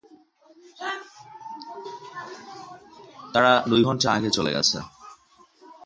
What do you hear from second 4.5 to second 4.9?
গেছে!